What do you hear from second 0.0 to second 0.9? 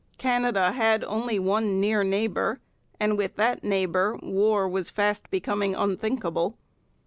Canada